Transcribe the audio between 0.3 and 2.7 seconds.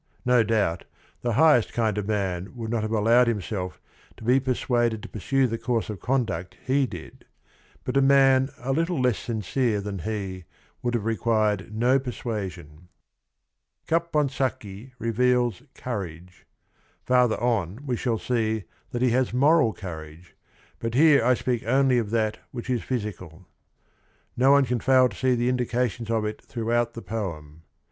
doubt the highest kind of man